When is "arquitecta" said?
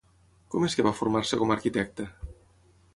1.59-2.11